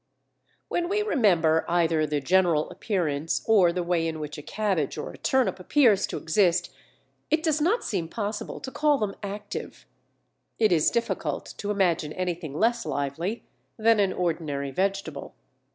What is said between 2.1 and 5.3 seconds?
general appearance or the way in which a cabbage or a